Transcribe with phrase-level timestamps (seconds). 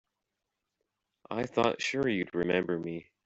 [1.29, 3.11] I thought sure you'd remember me.